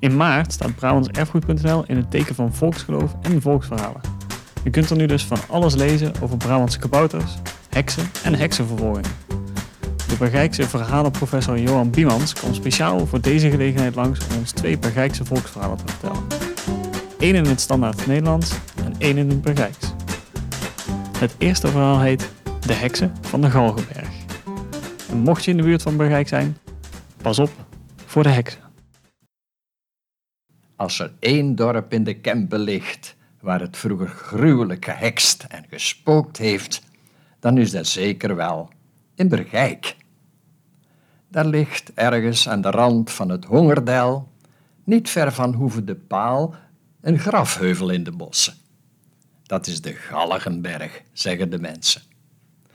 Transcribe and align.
In 0.00 0.16
maart 0.16 0.52
staat 0.52 0.74
Brabantserfgoed.nl 0.74 1.84
in 1.86 1.96
het 1.96 2.10
teken 2.10 2.34
van 2.34 2.54
volksgeloof 2.54 3.16
en 3.22 3.42
volksverhalen. 3.42 4.00
Je 4.64 4.70
kunt 4.70 4.90
er 4.90 4.96
nu 4.96 5.06
dus 5.06 5.24
van 5.24 5.38
alles 5.48 5.74
lezen 5.74 6.12
over 6.20 6.36
Brabantse 6.36 6.78
kabouters, 6.78 7.34
heksen 7.68 8.04
en 8.24 8.34
heksenvervolging. 8.34 9.06
De 10.08 10.16
Bergijkse 10.18 10.68
verhalenprofessor 10.68 11.58
Johan 11.58 11.90
Biemans 11.90 12.32
komt 12.34 12.54
speciaal 12.54 13.06
voor 13.06 13.20
deze 13.20 13.50
gelegenheid 13.50 13.94
langs 13.94 14.26
om 14.26 14.38
ons 14.38 14.50
twee 14.50 14.78
Bergijkse 14.78 15.24
volksverhalen 15.24 15.76
te 15.76 15.84
vertellen. 15.86 16.22
Eén 17.18 17.34
in 17.34 17.46
het 17.46 17.60
standaard 17.60 18.06
Nederlands 18.06 18.52
en 18.84 18.94
één 18.98 19.16
in 19.16 19.28
het 19.28 19.42
Bergijks. 19.42 19.92
Het 21.18 21.34
eerste 21.38 21.68
verhaal 21.68 22.00
heet 22.00 22.30
De 22.60 22.72
Heksen 22.72 23.12
van 23.20 23.40
de 23.40 23.50
Galgenberg. 23.50 24.08
En 25.10 25.18
mocht 25.18 25.44
je 25.44 25.50
in 25.50 25.56
de 25.56 25.62
buurt 25.62 25.82
van 25.82 25.96
Bergijk 25.96 26.28
zijn, 26.28 26.56
pas 27.22 27.38
op 27.38 27.50
voor 28.06 28.22
de 28.22 28.28
heksen. 28.28 28.67
Als 30.78 30.98
er 30.98 31.12
één 31.18 31.54
dorp 31.54 31.92
in 31.92 32.04
de 32.04 32.14
Kempen 32.14 32.60
ligt 32.60 33.16
waar 33.40 33.60
het 33.60 33.76
vroeger 33.76 34.08
gruwelijk 34.08 34.84
gehekst 34.84 35.44
en 35.48 35.64
gespookt 35.68 36.36
heeft, 36.36 36.82
dan 37.40 37.58
is 37.58 37.70
dat 37.70 37.86
zeker 37.86 38.36
wel 38.36 38.68
in 39.14 39.28
Bergijk. 39.28 39.96
Daar 41.28 41.46
ligt 41.46 41.92
ergens 41.94 42.48
aan 42.48 42.60
de 42.60 42.70
rand 42.70 43.10
van 43.10 43.28
het 43.28 43.44
Hongerdijl, 43.44 44.28
niet 44.84 45.10
ver 45.10 45.32
van 45.32 45.54
Hoeve 45.54 45.84
de 45.84 45.94
Paal, 45.94 46.54
een 47.00 47.18
grafheuvel 47.18 47.90
in 47.90 48.04
de 48.04 48.12
bossen. 48.12 48.54
Dat 49.42 49.66
is 49.66 49.80
de 49.80 49.92
Galgenberg, 49.92 51.02
zeggen 51.12 51.50
de 51.50 51.58
mensen. 51.58 52.02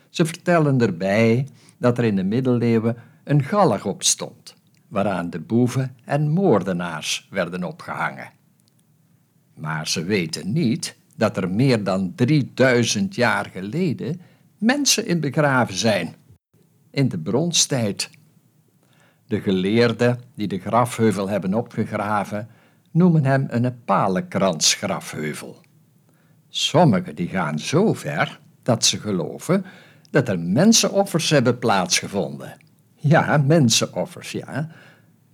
Ze 0.10 0.26
vertellen 0.26 0.82
erbij 0.82 1.48
dat 1.78 1.98
er 1.98 2.04
in 2.04 2.16
de 2.16 2.24
middeleeuwen 2.24 2.98
een 3.24 3.44
galg 3.44 3.86
op 3.86 4.04
stond, 4.04 4.56
waaraan 4.94 5.30
de 5.30 5.40
boeven 5.40 5.96
en 6.06 6.30
moordenaars 6.30 7.28
werden 7.30 7.64
opgehangen. 7.64 8.32
Maar 9.56 9.88
ze 9.88 10.04
weten 10.04 10.52
niet 10.52 10.96
dat 11.16 11.38
er 11.38 11.50
meer 11.50 11.84
dan 11.84 12.16
3000 12.16 13.16
jaar 13.16 13.50
geleden 13.54 14.22
mensen 14.58 15.06
in 15.08 15.20
begraven 15.20 15.76
zijn, 15.76 16.16
in 16.92 17.10
de 17.10 17.18
bronstijd. 17.20 18.10
De 19.28 19.42
geleerden 19.42 20.20
die 20.36 20.48
de 20.48 20.60
grafheuvel 20.60 21.30
hebben 21.30 21.54
opgegraven, 21.54 22.48
noemen 22.92 23.26
hem 23.26 23.46
een 23.50 23.84
palenkransgrafheuvel. 23.86 25.62
Sommigen 26.50 27.16
die 27.16 27.28
gaan 27.28 27.60
zo 27.60 27.94
ver 27.94 28.40
dat 28.64 28.86
ze 28.86 29.00
geloven 29.00 29.66
dat 30.12 30.30
er 30.30 30.40
mensenoffers 30.40 31.30
hebben 31.30 31.60
plaatsgevonden. 31.60 32.58
Ja, 33.04 33.38
mensenoffers, 33.38 34.32
ja. 34.32 34.68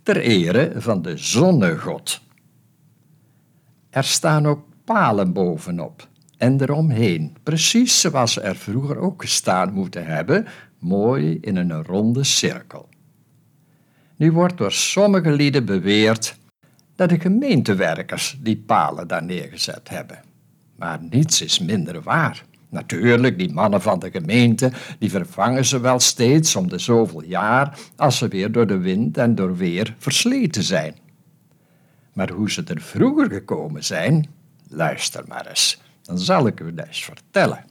Ter 0.02 0.20
ere 0.20 0.72
van 0.76 1.02
de 1.02 1.16
zonnegod. 1.16 2.20
Er 3.90 4.04
staan 4.04 4.46
ook 4.46 4.64
palen 4.84 5.32
bovenop 5.32 6.08
en 6.36 6.60
eromheen, 6.60 7.36
precies 7.42 8.00
zoals 8.00 8.32
ze 8.32 8.40
er 8.40 8.56
vroeger 8.56 8.98
ook 8.98 9.22
gestaan 9.22 9.72
moeten 9.72 10.06
hebben, 10.06 10.46
mooi 10.78 11.38
in 11.40 11.56
een 11.56 11.84
ronde 11.84 12.24
cirkel. 12.24 12.88
Nu 14.16 14.32
wordt 14.32 14.58
door 14.58 14.72
sommige 14.72 15.32
lieden 15.32 15.64
beweerd 15.64 16.36
dat 16.96 17.08
de 17.08 17.20
gemeentewerkers 17.20 18.38
die 18.40 18.56
palen 18.56 19.08
daar 19.08 19.24
neergezet 19.24 19.88
hebben. 19.88 20.20
Maar 20.76 20.98
niets 21.10 21.42
is 21.42 21.58
minder 21.58 22.02
waar. 22.02 22.44
Natuurlijk, 22.70 23.38
die 23.38 23.52
mannen 23.52 23.82
van 23.82 23.98
de 23.98 24.10
gemeente, 24.10 24.72
die 24.98 25.10
vervangen 25.10 25.64
ze 25.64 25.80
wel 25.80 26.00
steeds 26.00 26.56
om 26.56 26.68
de 26.68 26.78
zoveel 26.78 27.24
jaar 27.24 27.78
als 27.96 28.18
ze 28.18 28.28
weer 28.28 28.52
door 28.52 28.66
de 28.66 28.78
wind 28.78 29.18
en 29.18 29.34
door 29.34 29.56
weer 29.56 29.94
versleten 29.98 30.62
zijn. 30.62 30.94
Maar 32.12 32.30
hoe 32.30 32.50
ze 32.50 32.62
er 32.64 32.80
vroeger 32.80 33.30
gekomen 33.30 33.84
zijn, 33.84 34.28
luister 34.68 35.24
maar 35.28 35.46
eens, 35.46 35.80
dan 36.02 36.18
zal 36.18 36.46
ik 36.46 36.60
u 36.60 36.74
dat 36.74 36.86
eens 36.86 37.04
vertellen. 37.04 37.64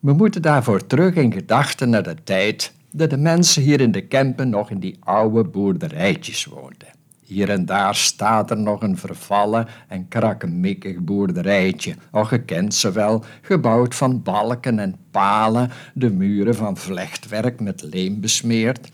We 0.00 0.12
moeten 0.12 0.42
daarvoor 0.42 0.86
terug 0.86 1.14
in 1.14 1.32
gedachten 1.32 1.90
naar 1.90 2.02
de 2.02 2.16
tijd 2.24 2.72
dat 2.90 3.10
de 3.10 3.16
mensen 3.16 3.62
hier 3.62 3.80
in 3.80 3.92
de 3.92 4.06
Kempen 4.06 4.48
nog 4.48 4.70
in 4.70 4.78
die 4.78 4.96
oude 5.00 5.44
boerderijtjes 5.44 6.44
woonden. 6.44 7.01
Hier 7.24 7.50
en 7.50 7.66
daar 7.66 7.94
staat 7.94 8.50
er 8.50 8.58
nog 8.58 8.82
een 8.82 8.98
vervallen 8.98 9.66
en 9.88 10.08
krakkemikkig 10.08 10.98
boerderijtje, 10.98 11.94
al 12.10 12.24
gekend 12.24 12.74
ze 12.74 12.92
wel, 12.92 13.24
gebouwd 13.42 13.94
van 13.94 14.22
balken 14.22 14.78
en 14.78 14.96
palen, 15.10 15.70
de 15.94 16.10
muren 16.10 16.54
van 16.54 16.76
vlechtwerk 16.76 17.60
met 17.60 17.82
leem 17.82 18.20
besmeerd, 18.20 18.90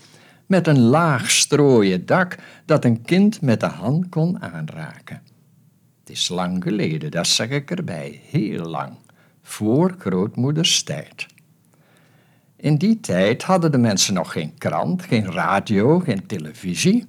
met 0.47 0.67
een 0.67 0.78
laag 0.78 1.31
strooien 1.31 2.06
dak 2.06 2.37
dat 2.65 2.84
een 2.84 3.03
kind 3.03 3.41
met 3.41 3.61
de 3.61 3.67
hand 3.67 4.09
kon 4.09 4.43
aanraken. 4.43 5.22
Het 6.00 6.11
is 6.11 6.28
lang 6.28 6.62
geleden, 6.62 7.11
dat 7.11 7.27
zeg 7.27 7.49
ik 7.49 7.71
erbij, 7.71 8.21
heel 8.31 8.65
lang, 8.65 8.93
voor 9.43 9.94
grootmoeders 9.99 10.83
tijd. 10.83 11.27
In 12.56 12.77
die 12.77 13.00
tijd 13.00 13.43
hadden 13.43 13.72
de 13.72 13.78
mensen 13.78 14.15
nog 14.15 14.33
geen 14.33 14.55
krant, 14.59 15.03
geen 15.03 15.33
radio, 15.33 15.99
geen 15.99 16.27
televisie. 16.27 17.06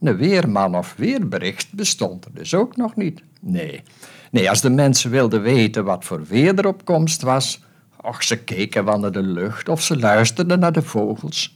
Een 0.00 0.16
weerman 0.16 0.76
of 0.76 0.94
weerbericht 0.96 1.72
bestond 1.72 2.24
er 2.24 2.34
dus 2.34 2.54
ook 2.54 2.76
nog 2.76 2.96
niet. 2.96 3.22
Nee, 3.40 3.82
nee 4.30 4.48
als 4.48 4.60
de 4.60 4.70
mensen 4.70 5.10
wilden 5.10 5.42
weten 5.42 5.84
wat 5.84 6.04
voor 6.04 6.24
weer 6.24 6.58
er 6.58 6.66
op 6.66 6.84
komst 6.84 7.22
was, 7.22 7.60
och, 8.02 8.22
ze 8.22 8.36
keken 8.36 8.84
wel 8.84 8.98
naar 8.98 9.12
de 9.12 9.22
lucht 9.22 9.68
of 9.68 9.82
ze 9.82 9.98
luisterden 9.98 10.58
naar 10.58 10.72
de 10.72 10.82
vogels. 10.82 11.54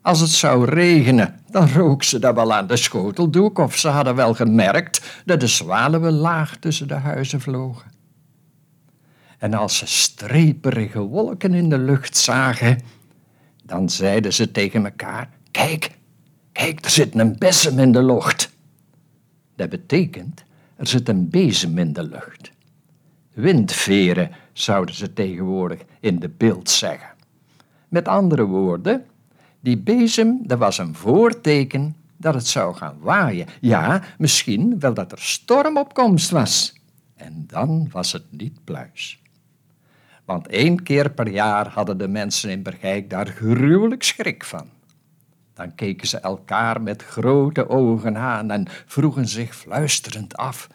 Als 0.00 0.20
het 0.20 0.30
zou 0.30 0.64
regenen, 0.64 1.40
dan 1.50 1.68
rook 1.68 2.02
ze 2.02 2.18
dat 2.18 2.34
wel 2.34 2.52
aan 2.52 2.66
de 2.66 2.76
schoteldoek 2.76 3.58
of 3.58 3.76
ze 3.76 3.88
hadden 3.88 4.14
wel 4.14 4.34
gemerkt 4.34 5.22
dat 5.24 5.40
de 5.40 5.46
zwaluwen 5.46 6.12
laag 6.12 6.56
tussen 6.56 6.88
de 6.88 6.94
huizen 6.94 7.40
vlogen. 7.40 7.90
En 9.38 9.54
als 9.54 9.76
ze 9.76 9.86
streperige 9.86 11.00
wolken 11.00 11.54
in 11.54 11.68
de 11.68 11.78
lucht 11.78 12.16
zagen, 12.16 12.80
dan 13.64 13.90
zeiden 13.90 14.32
ze 14.32 14.50
tegen 14.50 14.84
elkaar: 14.84 15.28
Kijk, 15.50 15.90
kijk, 16.52 16.84
er 16.84 16.90
zit 16.90 17.14
een 17.14 17.38
bezem 17.38 17.78
in 17.78 17.92
de 17.92 18.02
lucht. 18.02 18.50
Dat 19.56 19.68
betekent, 19.68 20.44
er 20.76 20.86
zit 20.86 21.08
een 21.08 21.28
bezem 21.28 21.78
in 21.78 21.92
de 21.92 22.02
lucht. 22.02 22.50
Windveren 23.32 24.30
zouden 24.52 24.94
ze 24.94 25.12
tegenwoordig 25.12 25.80
in 26.00 26.18
de 26.18 26.28
beeld 26.28 26.70
zeggen. 26.70 27.10
Met 27.88 28.08
andere 28.08 28.44
woorden, 28.44 29.04
die 29.60 29.78
bezem, 29.78 30.40
dat 30.42 30.58
was 30.58 30.78
een 30.78 30.94
voorteken 30.94 31.96
dat 32.16 32.34
het 32.34 32.46
zou 32.46 32.74
gaan 32.74 32.96
waaien. 33.00 33.46
Ja, 33.60 34.02
misschien 34.18 34.78
wel 34.78 34.94
dat 34.94 35.12
er 35.12 35.20
stormopkomst 35.20 36.30
was. 36.30 36.74
En 37.16 37.44
dan 37.46 37.88
was 37.90 38.12
het 38.12 38.24
niet 38.30 38.64
pluis. 38.64 39.20
Want 40.24 40.46
één 40.46 40.82
keer 40.82 41.10
per 41.10 41.28
jaar 41.28 41.68
hadden 41.68 41.98
de 41.98 42.08
mensen 42.08 42.50
in 42.50 42.62
Bergijk 42.62 43.10
daar 43.10 43.26
gruwelijk 43.26 44.02
schrik 44.02 44.44
van. 44.44 44.66
Dan 45.54 45.74
keken 45.74 46.08
ze 46.08 46.18
elkaar 46.18 46.82
met 46.82 47.02
grote 47.02 47.68
ogen 47.68 48.16
aan 48.16 48.50
en 48.50 48.66
vroegen 48.86 49.28
zich 49.28 49.56
fluisterend 49.56 50.36
af: 50.36 50.68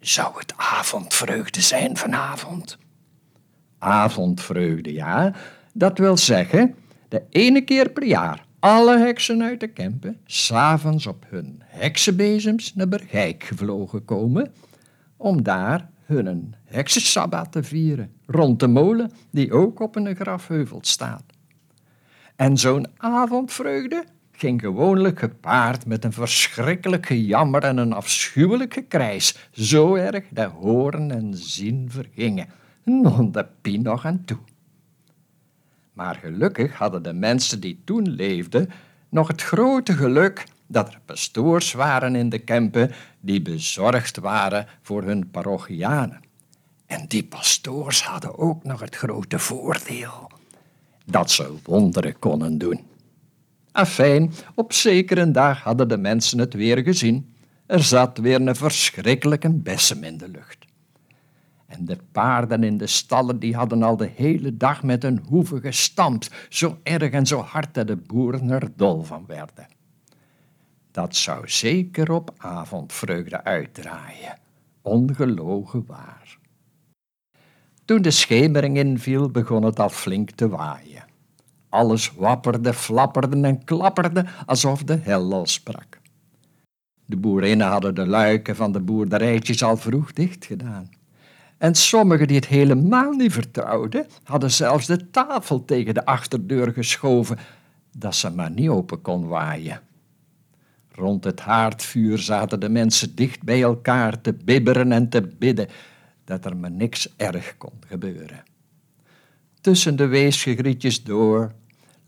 zou 0.00 0.38
het 0.38 0.54
avondvreugde 0.56 1.60
zijn 1.60 1.96
vanavond? 1.96 2.78
Avondvreugde, 3.78 4.92
ja, 4.92 5.34
dat 5.72 5.98
wil 5.98 6.16
zeggen 6.16 6.74
de 7.08 7.22
ene 7.30 7.60
keer 7.60 7.90
per 7.90 8.04
jaar 8.04 8.44
alle 8.58 8.98
heksen 8.98 9.42
uit 9.42 9.60
de 9.60 9.68
Kempen 9.68 10.20
s'avonds 10.24 11.06
op 11.06 11.24
hun 11.28 11.62
heksenbezems 11.64 12.74
naar 12.74 12.88
Bergijk 12.88 13.44
gevlogen 13.44 14.04
komen 14.04 14.52
om 15.16 15.42
daar 15.42 15.88
hun 16.04 16.54
heksensabbat 16.64 17.52
te 17.52 17.62
vieren 17.62 18.12
rond 18.26 18.60
de 18.60 18.66
molen 18.66 19.12
die 19.30 19.52
ook 19.52 19.80
op 19.80 19.96
een 19.96 20.14
grafheuvel 20.16 20.78
staat. 20.82 21.24
En 22.36 22.56
zo'n 22.56 22.86
avondvreugde 22.96 24.04
ging 24.40 24.60
gewoonlijk 24.60 25.18
gepaard 25.18 25.86
met 25.86 26.04
een 26.04 26.12
verschrikkelijk 26.12 27.06
gejammer 27.06 27.62
en 27.62 27.76
een 27.76 27.92
afschuwelijk 27.92 28.74
gekrijs, 28.74 29.48
zo 29.52 29.94
erg 29.94 30.24
dat 30.30 30.50
horen 30.50 31.10
en 31.10 31.34
zien 31.34 31.90
vergingen, 31.90 32.48
non 32.84 33.32
de 33.32 33.46
pie 33.60 33.80
nog 33.80 34.06
aan 34.06 34.24
toe. 34.24 34.38
Maar 35.92 36.14
gelukkig 36.14 36.78
hadden 36.78 37.02
de 37.02 37.12
mensen 37.12 37.60
die 37.60 37.80
toen 37.84 38.08
leefden 38.08 38.70
nog 39.08 39.28
het 39.28 39.42
grote 39.42 39.92
geluk 39.92 40.44
dat 40.66 40.88
er 40.88 41.00
pastoors 41.04 41.72
waren 41.72 42.14
in 42.14 42.28
de 42.28 42.38
Kempen 42.38 42.92
die 43.20 43.42
bezorgd 43.42 44.18
waren 44.18 44.66
voor 44.82 45.02
hun 45.02 45.30
parochianen. 45.30 46.20
En 46.86 47.04
die 47.08 47.24
pastoors 47.24 48.04
hadden 48.04 48.38
ook 48.38 48.64
nog 48.64 48.80
het 48.80 48.96
grote 48.96 49.38
voordeel 49.38 50.30
dat 51.04 51.30
ze 51.30 51.54
wonderen 51.64 52.18
konden 52.18 52.58
doen. 52.58 52.80
Afijn, 53.72 54.32
op 54.54 54.72
zekere 54.72 55.30
dag 55.30 55.62
hadden 55.62 55.88
de 55.88 55.98
mensen 55.98 56.38
het 56.38 56.54
weer 56.54 56.78
gezien. 56.78 57.34
Er 57.66 57.82
zat 57.82 58.18
weer 58.18 58.40
een 58.40 58.56
verschrikkelijke 58.56 59.50
bessem 59.50 60.04
in 60.04 60.16
de 60.16 60.28
lucht. 60.28 60.58
En 61.66 61.84
de 61.84 61.98
paarden 62.12 62.64
in 62.64 62.76
de 62.76 62.86
stallen 62.86 63.38
die 63.38 63.54
hadden 63.54 63.82
al 63.82 63.96
de 63.96 64.10
hele 64.14 64.56
dag 64.56 64.82
met 64.82 65.02
hun 65.02 65.24
hoeven 65.28 65.60
gestampt, 65.60 66.30
zo 66.48 66.78
erg 66.82 67.10
en 67.10 67.26
zo 67.26 67.40
hard 67.40 67.74
dat 67.74 67.86
de 67.86 67.96
boeren 67.96 68.50
er 68.50 68.68
dol 68.76 69.02
van 69.02 69.24
werden. 69.26 69.66
dat 70.90 71.16
zou 71.16 71.48
zeker 71.48 72.12
op 72.12 72.34
avondvreugde 72.36 73.44
uitdraaien, 73.44 74.38
ongelogen 74.82 75.84
waar. 75.86 76.38
Toen 77.84 78.02
de 78.02 78.10
schemering 78.10 78.76
inviel, 78.76 79.30
begon 79.30 79.62
het 79.62 79.80
al 79.80 79.88
flink 79.88 80.30
te 80.30 80.48
waaien. 80.48 81.09
Alles 81.70 82.12
wapperde, 82.16 82.74
flapperde 82.74 83.40
en 83.40 83.64
klapperde 83.64 84.26
alsof 84.46 84.82
de 84.84 84.98
hel 85.02 85.22
losbrak. 85.22 85.98
De 87.06 87.16
boerinnen 87.16 87.66
hadden 87.66 87.94
de 87.94 88.06
luiken 88.06 88.56
van 88.56 88.72
de 88.72 88.80
boerderijtjes 88.80 89.62
al 89.62 89.76
vroeg 89.76 90.12
dicht 90.12 90.44
gedaan. 90.44 90.90
En 91.58 91.74
sommigen 91.74 92.26
die 92.26 92.36
het 92.36 92.46
helemaal 92.46 93.12
niet 93.12 93.32
vertrouwden, 93.32 94.06
hadden 94.22 94.50
zelfs 94.50 94.86
de 94.86 95.10
tafel 95.10 95.64
tegen 95.64 95.94
de 95.94 96.04
achterdeur 96.04 96.72
geschoven, 96.72 97.38
dat 97.96 98.14
ze 98.14 98.30
maar 98.30 98.50
niet 98.50 98.68
open 98.68 99.02
kon 99.02 99.26
waaien. 99.26 99.80
Rond 100.92 101.24
het 101.24 101.40
haardvuur 101.40 102.18
zaten 102.18 102.60
de 102.60 102.68
mensen 102.68 103.14
dicht 103.14 103.42
bij 103.42 103.62
elkaar 103.62 104.20
te 104.20 104.32
bibberen 104.32 104.92
en 104.92 105.08
te 105.08 105.22
bidden 105.38 105.68
dat 106.24 106.44
er 106.44 106.56
maar 106.56 106.70
niks 106.70 107.14
erg 107.16 107.56
kon 107.56 107.78
gebeuren. 107.86 108.42
Tussen 109.60 109.96
de 109.96 110.06
weesgegrietjes 110.06 111.04
door 111.04 111.52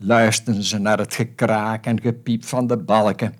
luisterden 0.05 0.63
ze 0.63 0.77
naar 0.77 0.97
het 0.97 1.15
gekraak 1.15 1.85
en 1.85 2.01
gepiep 2.01 2.45
van 2.45 2.67
de 2.67 2.77
balken, 2.77 3.33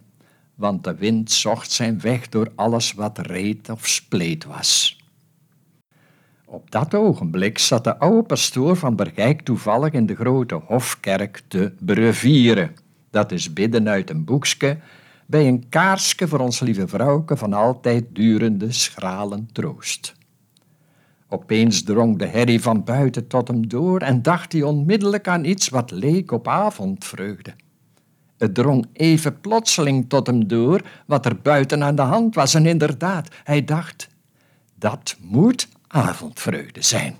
want 0.55 0.83
de 0.83 0.95
wind 0.95 1.31
zocht 1.31 1.71
zijn 1.71 1.99
weg 2.01 2.29
door 2.29 2.51
alles 2.55 2.93
wat 2.93 3.17
reet 3.17 3.69
of 3.69 3.87
spleet 3.87 4.45
was. 4.45 5.01
Op 6.45 6.71
dat 6.71 6.93
ogenblik 6.93 7.57
zat 7.57 7.83
de 7.83 7.97
oude 7.97 8.23
pastoor 8.23 8.75
van 8.75 8.95
Bergijk 8.95 9.41
toevallig 9.41 9.91
in 9.91 10.05
de 10.05 10.15
grote 10.15 10.55
hofkerk 10.55 11.41
te 11.47 11.73
brevieren. 11.79 12.75
Dat 13.09 13.31
is 13.31 13.53
bidden 13.53 13.89
uit 13.89 14.09
een 14.09 14.25
boekje 14.25 14.77
bij 15.25 15.47
een 15.47 15.69
kaarsje 15.69 16.27
voor 16.27 16.39
ons 16.39 16.59
lieve 16.59 16.87
vrouwke 16.87 17.37
van 17.37 17.53
altijd 17.53 18.05
durende 18.15 18.71
schralen 18.71 19.49
troost. 19.51 20.13
Opeens 21.33 21.83
drong 21.83 22.17
de 22.17 22.25
herrie 22.25 22.61
van 22.61 22.83
buiten 22.83 23.27
tot 23.27 23.47
hem 23.47 23.67
door 23.67 23.99
en 23.99 24.21
dacht 24.21 24.51
hij 24.51 24.61
onmiddellijk 24.61 25.27
aan 25.27 25.43
iets 25.45 25.69
wat 25.69 25.91
leek 25.91 26.31
op 26.31 26.47
avondvreugde. 26.47 27.53
Het 28.37 28.53
drong 28.53 28.85
even 28.93 29.39
plotseling 29.39 30.09
tot 30.09 30.27
hem 30.27 30.47
door 30.47 30.81
wat 31.05 31.25
er 31.25 31.37
buiten 31.41 31.83
aan 31.83 31.95
de 31.95 32.01
hand 32.01 32.35
was 32.35 32.53
en 32.53 32.65
inderdaad, 32.65 33.35
hij 33.43 33.63
dacht, 33.63 34.07
dat 34.75 35.17
moet 35.21 35.67
avondvreugde 35.87 36.81
zijn. 36.81 37.15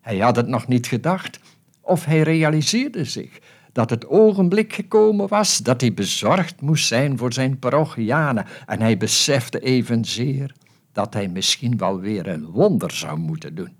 Hij 0.00 0.18
had 0.18 0.36
het 0.36 0.48
nog 0.48 0.66
niet 0.66 0.86
gedacht 0.86 1.40
of 1.80 2.04
hij 2.04 2.22
realiseerde 2.22 3.04
zich 3.04 3.38
dat 3.72 3.90
het 3.90 4.06
ogenblik 4.06 4.72
gekomen 4.72 5.28
was 5.28 5.58
dat 5.58 5.80
hij 5.80 5.94
bezorgd 5.94 6.60
moest 6.60 6.86
zijn 6.86 7.18
voor 7.18 7.32
zijn 7.32 7.58
parochianen 7.58 8.46
en 8.66 8.80
hij 8.80 8.96
besefte 8.96 9.60
evenzeer 9.60 10.54
dat 10.96 11.14
hij 11.14 11.28
misschien 11.28 11.76
wel 11.76 12.00
weer 12.00 12.26
een 12.26 12.46
wonder 12.46 12.90
zou 12.90 13.18
moeten 13.18 13.54
doen. 13.54 13.76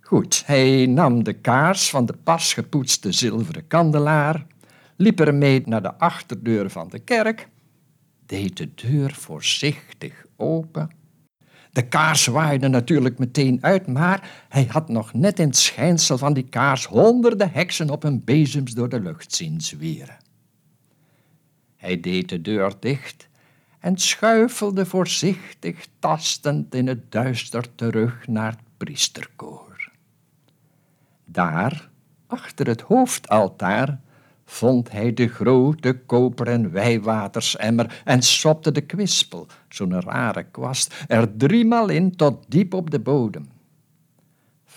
Goed, 0.00 0.42
hij 0.46 0.86
nam 0.86 1.24
de 1.24 1.32
kaars 1.32 1.90
van 1.90 2.06
de 2.06 2.14
pas 2.22 2.54
gepoetste 2.54 3.12
zilveren 3.12 3.66
kandelaar, 3.66 4.46
liep 4.96 5.20
ermee 5.20 5.62
naar 5.64 5.82
de 5.82 5.94
achterdeur 5.98 6.70
van 6.70 6.88
de 6.88 6.98
kerk, 6.98 7.48
deed 8.26 8.56
de 8.56 8.74
deur 8.74 9.14
voorzichtig 9.14 10.24
open 10.36 10.90
de 11.72 11.88
kaars 11.88 12.26
waaide 12.26 12.68
natuurlijk 12.68 13.18
meteen 13.18 13.58
uit, 13.60 13.86
maar 13.86 14.44
hij 14.48 14.66
had 14.68 14.88
nog 14.88 15.12
net 15.12 15.38
in 15.38 15.46
het 15.46 15.56
schijnsel 15.56 16.18
van 16.18 16.32
die 16.32 16.48
kaars 16.48 16.86
honderden 16.86 17.50
heksen 17.52 17.90
op 17.90 18.02
hun 18.02 18.24
bezems 18.24 18.72
door 18.72 18.88
de 18.88 19.00
lucht 19.00 19.34
zien 19.34 19.60
zwieren. 19.60 20.16
Hij 21.76 22.00
deed 22.00 22.28
de 22.28 22.40
deur 22.40 22.72
dicht 22.80 23.28
en 23.80 23.96
schuifelde 23.96 24.86
voorzichtig 24.86 25.86
tastend 25.98 26.74
in 26.74 26.86
het 26.86 27.12
duister 27.12 27.74
terug 27.74 28.26
naar 28.26 28.50
het 28.50 28.60
priesterkoor. 28.76 29.90
Daar, 31.24 31.88
achter 32.26 32.66
het 32.66 32.80
hoofdaltaar, 32.80 34.00
vond 34.44 34.92
hij 34.92 35.14
de 35.14 35.28
grote 35.28 36.00
koperen 36.06 36.70
wijwatersemmer 36.70 38.02
en 38.04 38.22
sopte 38.22 38.72
de 38.72 38.80
kwispel, 38.80 39.46
zo'n 39.68 40.00
rare 40.00 40.42
kwast, 40.42 41.04
er 41.08 41.36
driemaal 41.36 41.88
in 41.88 42.16
tot 42.16 42.44
diep 42.48 42.74
op 42.74 42.90
de 42.90 43.00
bodem. 43.00 43.57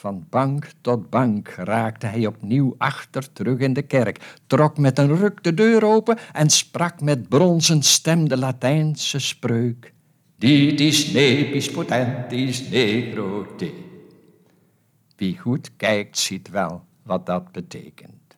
Van 0.01 0.25
bank 0.30 0.71
tot 0.81 1.09
bank 1.09 1.48
raakte 1.48 2.06
hij 2.06 2.25
opnieuw 2.25 2.75
achter 2.77 3.33
terug 3.33 3.59
in 3.59 3.74
de 3.74 3.81
kerk, 3.81 4.38
trok 4.48 4.77
met 4.77 4.98
een 4.98 5.15
ruk 5.15 5.44
de 5.44 5.53
deur 5.53 5.86
open 5.86 6.18
en 6.33 6.50
sprak 6.50 7.01
met 7.01 7.30
bronzen 7.30 7.83
stem 7.83 8.30
de 8.30 8.38
Latijnse 8.38 9.19
spreuk. 9.19 9.94
Ditis 10.38 11.12
nepis 11.12 11.71
potentis 11.71 12.69
negro 12.69 13.56
te. 13.57 13.74
Wie 15.15 15.38
goed 15.38 15.71
kijkt, 15.77 16.18
ziet 16.18 16.50
wel 16.50 16.83
wat 17.03 17.25
dat 17.25 17.51
betekent. 17.51 18.38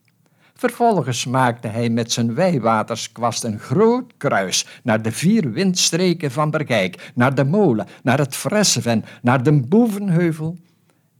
Vervolgens 0.54 1.26
maakte 1.26 1.68
hij 1.68 1.90
met 1.90 2.12
zijn 2.12 2.34
wijwaterskwast 2.34 3.44
een 3.44 3.60
groot 3.60 4.14
kruis 4.18 4.68
naar 4.84 5.02
de 5.02 5.12
vier 5.12 5.52
windstreken 5.52 6.32
van 6.32 6.50
Bergijk, 6.50 7.12
naar 7.16 7.36
de 7.36 7.44
molen, 7.44 7.88
naar 8.02 8.18
het 8.18 8.36
Fresseven, 8.36 9.06
naar 9.22 9.44
de 9.44 9.62
Boevenheuvel 9.62 10.58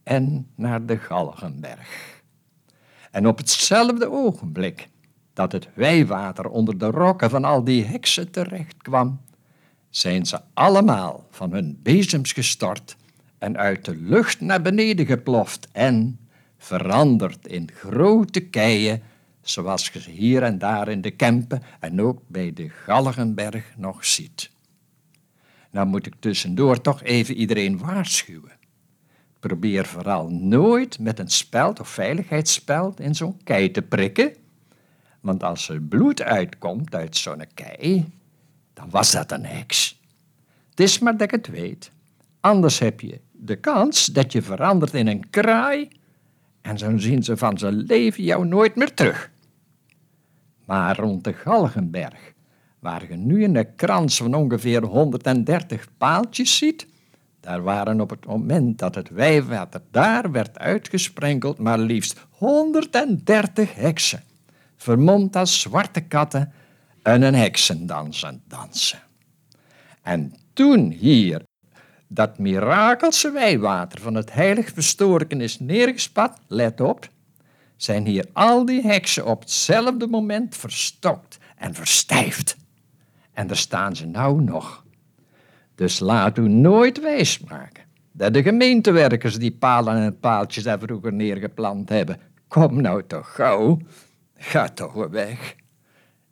en 0.04 0.48
naar 0.56 0.86
de 0.86 0.98
Galgenberg. 0.98 2.22
En 3.12 3.28
op 3.28 3.38
hetzelfde 3.38 4.12
ogenblik 4.12 4.88
dat 5.34 5.52
het 5.52 5.68
wijwater 5.74 6.50
onder 6.50 6.78
de 6.78 6.86
rokken 6.86 7.30
van 7.30 7.44
al 7.44 7.64
die 7.64 7.86
heksen 7.86 8.32
terecht 8.32 8.78
kwam, 8.78 9.22
zijn 9.90 10.26
ze 10.26 10.40
allemaal 10.54 11.28
van 11.30 11.52
hun 11.52 11.80
bezems 11.84 12.32
gestort 12.32 12.96
en 13.38 13.58
uit 13.58 13.86
de 13.86 13.96
lucht 13.96 14.42
naar 14.42 14.62
beneden 14.62 15.06
geploft 15.06 15.68
en 15.72 16.20
veranderd 16.58 17.48
in 17.48 17.70
grote 17.74 18.40
keien 18.40 19.02
zoals 19.42 19.90
je 19.90 20.00
hier 20.00 20.44
en 20.44 20.58
daar 20.58 20.88
in 20.88 21.02
de 21.02 21.12
Kempen 21.12 21.64
en 21.80 22.02
ook 22.02 22.22
bij 22.28 22.54
de 22.54 22.70
Galgenberg 22.70 23.74
nog 23.78 24.06
ziet. 24.06 24.52
Nou 25.72 25.88
moet 25.88 26.06
ik 26.06 26.16
tussendoor 26.20 26.82
toch 26.82 27.04
even 27.04 27.36
iedereen 27.36 27.78
waarschuwen. 27.78 28.52
Probeer 29.44 29.86
vooral 29.86 30.30
nooit 30.30 31.00
met 31.00 31.20
een 31.20 31.30
speld 31.30 31.80
of 31.80 31.88
veiligheidsspeld 31.88 33.00
in 33.00 33.16
zo'n 33.16 33.44
kei 33.44 33.72
te 33.72 33.82
prikken, 33.82 34.36
want 35.22 35.44
als 35.44 35.70
er 35.70 35.82
bloed 35.82 36.22
uitkomt 36.22 36.96
uit 36.96 37.18
zo'n 37.18 37.44
kei, 37.54 38.06
dan 38.74 38.90
was 38.90 39.12
dat 39.12 39.32
een 39.32 39.46
heks. 39.46 40.02
Het 40.70 40.80
is 40.80 41.00
maar 41.00 41.18
dat 41.18 41.22
ik 41.22 41.32
het 41.32 41.48
weet. 41.48 41.92
Anders 42.40 42.80
heb 42.80 43.02
je 43.02 43.20
de 43.32 43.56
kans 43.56 44.06
dat 44.06 44.32
je 44.32 44.42
verandert 44.42 44.94
in 44.94 45.08
een 45.08 45.30
kraai 45.30 45.88
en 46.62 46.78
zo 46.78 46.98
zien 46.98 47.24
ze 47.24 47.38
van 47.38 47.58
zijn 47.58 47.76
leven 47.76 48.24
jou 48.24 48.46
nooit 48.48 48.76
meer 48.76 48.94
terug. 48.94 49.32
Maar 50.66 50.98
rond 50.98 51.24
de 51.24 51.34
Galgenberg, 51.34 52.34
waar 52.80 53.10
je 53.10 53.16
nu 53.16 53.44
een 53.44 53.76
krans 53.76 54.18
van 54.18 54.34
ongeveer 54.34 54.84
130 54.84 55.88
paaltjes 55.98 56.58
ziet, 56.58 56.92
daar 57.44 57.64
waren 57.64 58.02
op 58.02 58.10
het 58.10 58.26
moment 58.26 58.80
dat 58.80 58.96
het 58.96 59.10
wijwater 59.10 59.82
daar 59.92 60.32
werd 60.32 60.60
uitgesprenkeld 60.60 61.58
maar 61.58 61.80
liefst 61.80 62.26
130 62.30 63.76
heksen, 63.76 64.24
vermomd 64.78 65.36
als 65.36 65.62
zwarte 65.62 66.02
katten 66.02 66.54
en 67.02 67.22
een 67.22 67.36
heksendans 67.36 68.26
aan 68.26 68.42
dansen. 68.48 69.00
En 70.02 70.34
toen 70.54 70.92
hier 70.92 71.42
dat 72.08 72.38
mirakelse 72.38 73.32
wijwater 73.32 74.02
van 74.02 74.16
het 74.16 74.34
heilig 74.34 74.70
verstoren 74.74 75.42
is 75.42 75.60
neergespat, 75.60 76.40
let 76.48 76.82
op, 76.82 77.10
zijn 77.76 78.06
hier 78.06 78.26
al 78.34 78.66
die 78.66 78.82
heksen 78.82 79.26
op 79.26 79.42
hetzelfde 79.42 80.08
moment 80.08 80.58
verstokt 80.58 81.38
en 81.56 81.74
verstijfd. 81.74 82.58
En 83.34 83.48
daar 83.48 83.58
staan 83.58 83.96
ze 83.96 84.06
nou 84.06 84.42
nog. 84.42 84.83
Dus 85.76 86.00
laat 86.00 86.38
u 86.38 86.48
nooit 86.50 87.02
wijsmaken 87.02 87.84
dat 88.14 88.34
de 88.34 88.44
gemeentewerkers 88.44 89.38
die 89.38 89.52
palen 89.52 89.96
en 89.96 90.20
paaltjes 90.20 90.64
daar 90.64 90.80
vroeger 90.80 91.14
neergeplant 91.14 91.90
hebben, 91.90 92.20
kom 92.48 92.82
nou 92.82 93.04
toch 93.08 93.36
gauw, 93.36 93.80
ga 94.36 94.70
toch 94.70 95.08
weg. 95.08 95.56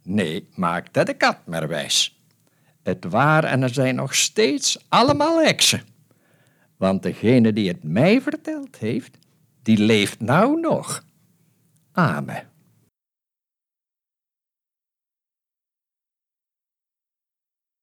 Nee, 0.04 0.48
maak 0.56 0.94
dat 0.94 1.06
de 1.06 1.14
kat 1.14 1.38
maar 1.46 1.68
wijs. 1.68 2.22
Het 2.84 3.06
waar 3.10 3.44
en 3.44 3.64
er 3.64 3.74
zijn 3.74 3.96
nog 3.96 4.16
steeds 4.16 4.86
allemaal 4.90 5.44
heksen. 5.44 5.82
Want 6.78 7.04
degene 7.04 7.54
die 7.54 7.68
het 7.68 7.84
mij 7.84 8.22
verteld 8.22 8.78
heeft, 8.78 9.18
die 9.62 9.78
leeft 9.78 10.20
nou 10.20 10.60
nog. 10.60 11.04
Amen. 11.92 12.51